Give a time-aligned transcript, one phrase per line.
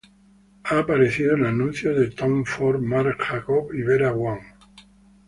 [0.63, 4.39] Ha aparecido en anuncios de Tom Ford, Marc Jacobs, y Vera Wang.